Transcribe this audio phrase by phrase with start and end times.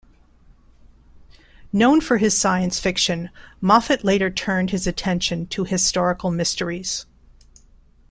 [1.71, 3.29] Known for his science fiction,
[3.61, 7.05] Moffitt later turned his attention to historical mysteries.